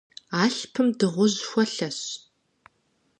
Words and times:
Алъпым 0.43 0.87
дыгъужь 0.97 1.39
хуэлъэщ. 1.49 1.99